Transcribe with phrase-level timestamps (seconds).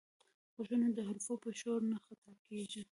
[0.53, 2.81] غوږونه د حرفو په شور نه خطا کېږي